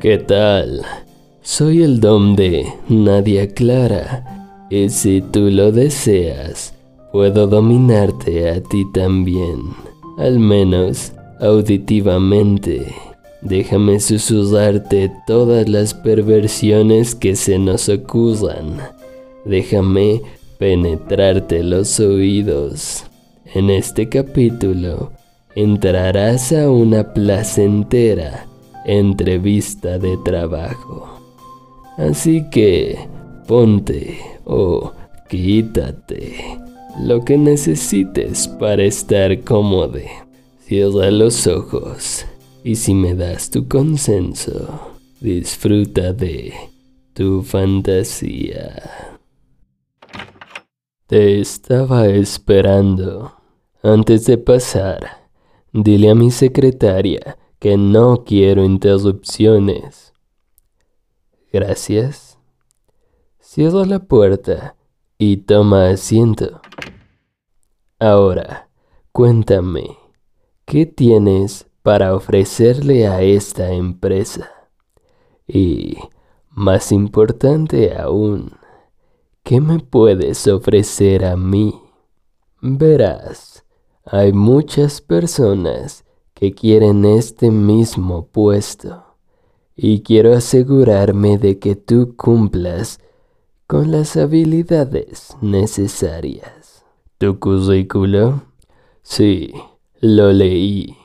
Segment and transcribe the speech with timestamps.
[0.00, 0.80] ¿Qué tal?
[1.42, 4.66] Soy el dom de Nadia Clara.
[4.70, 6.72] Y si tú lo deseas,
[7.12, 9.58] puedo dominarte a ti también.
[10.16, 12.94] Al menos auditivamente.
[13.42, 18.78] Déjame susurrarte todas las perversiones que se nos ocurran.
[19.44, 20.22] Déjame
[20.58, 23.04] penetrarte los oídos.
[23.52, 25.12] En este capítulo
[25.54, 28.46] entrarás a una placentera
[28.98, 31.08] entrevista de trabajo.
[31.96, 32.98] Así que
[33.46, 34.92] ponte o
[35.28, 36.58] quítate
[36.98, 40.00] lo que necesites para estar cómodo.
[40.64, 42.26] Cierra los ojos
[42.64, 46.52] y si me das tu consenso, disfruta de
[47.12, 49.10] tu fantasía.
[51.06, 53.32] Te estaba esperando.
[53.82, 55.28] Antes de pasar,
[55.72, 60.14] dile a mi secretaria que no quiero interrupciones.
[61.52, 62.38] Gracias.
[63.38, 64.76] Cierra la puerta
[65.18, 66.62] y toma asiento.
[67.98, 68.70] Ahora,
[69.12, 69.98] cuéntame,
[70.64, 74.50] ¿qué tienes para ofrecerle a esta empresa?
[75.46, 75.98] Y,
[76.48, 78.52] más importante aún,
[79.42, 81.78] ¿qué me puedes ofrecer a mí?
[82.62, 83.66] Verás,
[84.06, 86.06] hay muchas personas
[86.40, 89.04] que quieren este mismo puesto
[89.76, 92.98] y quiero asegurarme de que tú cumplas
[93.66, 96.86] con las habilidades necesarias.
[97.18, 98.40] ¿Tu currículo?
[99.02, 99.52] Sí,
[100.00, 100.96] lo leí,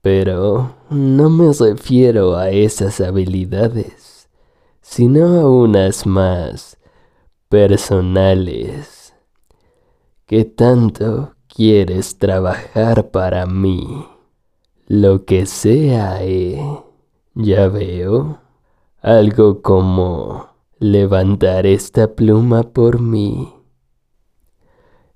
[0.00, 4.30] pero no me refiero a esas habilidades,
[4.80, 6.78] sino a unas más
[7.50, 9.12] personales.
[10.24, 14.15] ¿Qué tanto quieres trabajar para mí?
[14.88, 16.60] Lo que sea, eh.
[17.34, 18.40] Ya veo.
[19.02, 20.48] Algo como
[20.78, 23.52] levantar esta pluma por mí.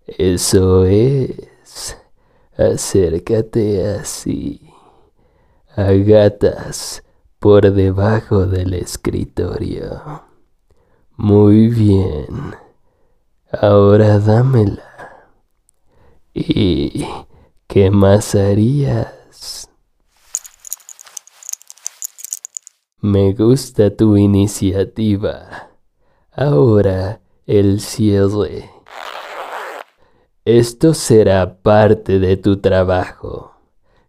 [0.06, 1.96] Eso es.
[2.56, 4.70] Acércate así.
[5.76, 5.92] A
[7.38, 10.02] por debajo del escritorio.
[11.16, 12.56] Muy bien.
[13.52, 14.82] Ahora dámela.
[16.34, 17.06] ¿Y
[17.68, 19.19] qué más harías?
[23.02, 25.70] Me gusta tu iniciativa.
[26.32, 28.70] Ahora el cierre.
[30.44, 33.54] Esto será parte de tu trabajo.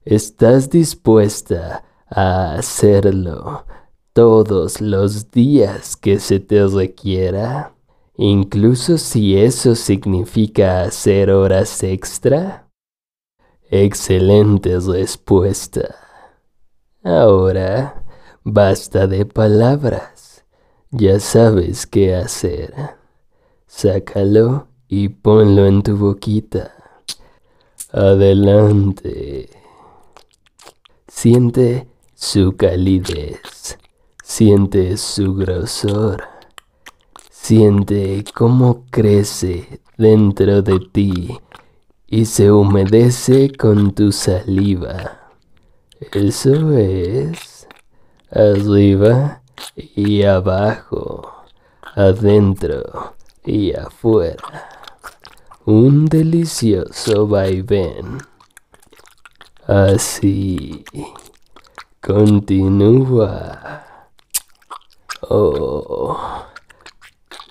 [0.04, 3.66] ¿Estás dispuesta a hacerlo
[4.12, 7.74] todos los días que se te requiera?
[8.18, 12.68] Incluso si eso significa hacer horas extra?
[13.70, 15.96] Excelente respuesta.
[17.02, 18.02] Ahora
[18.44, 20.44] Basta de palabras.
[20.90, 22.74] Ya sabes qué hacer.
[23.68, 26.74] Sácalo y ponlo en tu boquita.
[27.92, 29.48] Adelante.
[31.08, 33.78] Siente su calidez.
[34.24, 36.24] Siente su grosor.
[37.30, 41.40] Siente cómo crece dentro de ti
[42.08, 45.32] y se humedece con tu saliva.
[46.12, 47.51] Eso es
[48.32, 49.42] arriba
[49.96, 51.44] y abajo,
[51.96, 53.16] adentro
[53.46, 54.70] y afuera.
[55.66, 58.18] Un delicioso vaivén.
[59.68, 60.84] Así.
[62.02, 63.86] Continúa.
[65.30, 66.18] Oh.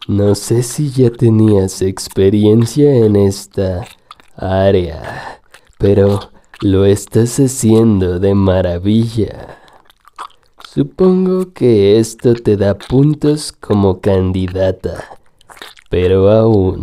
[0.08, 3.86] No sé si ya tenías experiencia en esta
[4.34, 5.40] área,
[5.78, 9.59] pero lo estás haciendo de maravilla.
[10.80, 15.18] Supongo que esto te da puntos como candidata,
[15.90, 16.80] pero aún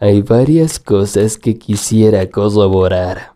[0.00, 3.34] hay varias cosas que quisiera corroborar.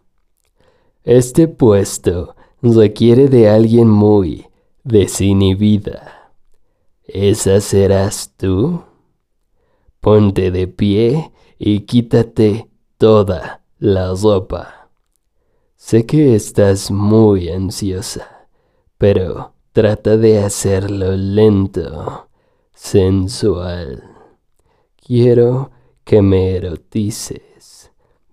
[1.05, 4.49] Este puesto requiere de alguien muy
[4.83, 6.33] desinhibida.
[7.05, 8.83] ¿Esa serás tú?
[10.01, 12.69] Ponte de pie y quítate
[12.99, 14.91] toda la ropa.
[15.77, 18.49] Sé que estás muy ansiosa,
[18.99, 22.29] pero Trata de hacerlo lento,
[22.75, 24.03] sensual.
[24.97, 25.71] Quiero
[26.03, 27.93] que me erotices,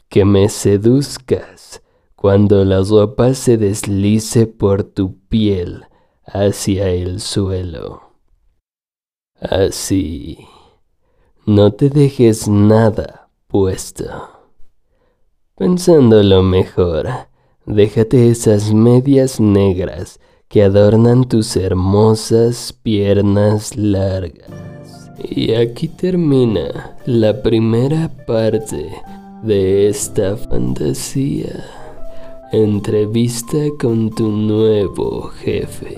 [0.09, 1.83] que me seduzcas
[2.15, 5.85] cuando la ropa se deslice por tu piel
[6.25, 8.01] hacia el suelo.
[9.39, 10.39] Así.
[11.45, 14.05] No te dejes nada puesto.
[15.55, 17.07] Pensándolo mejor,
[17.67, 25.11] déjate esas medias negras que adornan tus hermosas piernas largas.
[25.29, 28.89] Y aquí termina la primera parte
[29.43, 31.65] de esta fantasía.
[32.53, 35.97] Entrevista con tu nuevo jefe.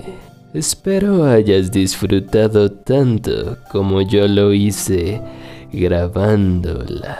[0.52, 5.20] Espero hayas disfrutado tanto como yo lo hice
[5.72, 7.18] grabándola.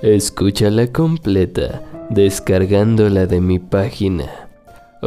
[0.00, 4.45] Escúchala completa descargándola de mi página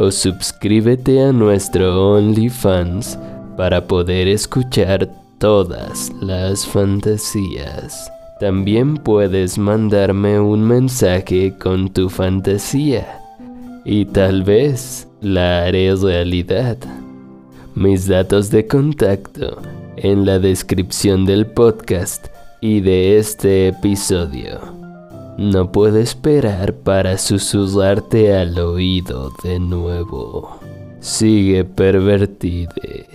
[0.00, 3.18] o suscríbete a nuestro OnlyFans
[3.58, 8.10] para poder escuchar todas las fantasías.
[8.40, 13.20] También puedes mandarme un mensaje con tu fantasía
[13.84, 16.78] y tal vez la haré realidad.
[17.74, 19.60] Mis datos de contacto
[19.96, 22.28] en la descripción del podcast
[22.62, 24.79] y de este episodio.
[25.40, 30.60] No puedo esperar para susurrarte al oído de nuevo.
[31.00, 33.06] Sigue pervertide.